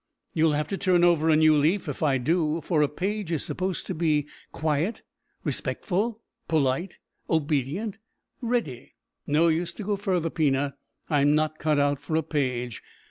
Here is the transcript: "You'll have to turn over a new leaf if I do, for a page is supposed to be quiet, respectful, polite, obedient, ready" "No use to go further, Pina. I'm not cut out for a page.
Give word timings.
"You'll 0.33 0.53
have 0.53 0.67
to 0.69 0.79
turn 0.79 1.03
over 1.03 1.29
a 1.29 1.35
new 1.35 1.55
leaf 1.55 1.87
if 1.87 2.01
I 2.01 2.17
do, 2.17 2.59
for 2.61 2.81
a 2.81 2.87
page 2.89 3.31
is 3.31 3.43
supposed 3.45 3.85
to 3.85 3.93
be 3.93 4.25
quiet, 4.51 5.03
respectful, 5.43 6.23
polite, 6.47 6.97
obedient, 7.29 7.99
ready" 8.41 8.95
"No 9.37 9.47
use 9.47 9.73
to 9.75 9.83
go 9.83 9.95
further, 9.95 10.31
Pina. 10.31 10.75
I'm 11.07 11.35
not 11.35 11.59
cut 11.59 11.77
out 11.77 11.99
for 11.99 12.15
a 12.15 12.23
page. 12.23 12.81